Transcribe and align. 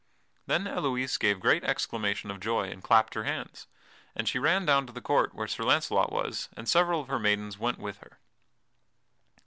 Then 0.47 0.65
Elouise 0.65 1.15
gave 1.19 1.39
great 1.39 1.63
exclamation 1.63 2.31
of 2.31 2.39
joy, 2.39 2.71
and 2.71 2.81
clapped 2.81 3.13
her 3.13 3.23
hands. 3.25 3.67
And 4.15 4.27
she 4.27 4.39
ran 4.39 4.65
down 4.65 4.87
to 4.87 4.91
the 4.93 4.99
court 4.99 5.35
where 5.35 5.47
Sir 5.47 5.63
Launcelot 5.63 6.11
was, 6.11 6.49
and 6.57 6.67
several 6.67 7.01
of 7.01 7.07
her 7.07 7.19
maidens 7.19 7.59
went 7.59 7.77
with 7.77 7.97
her. 7.97 8.17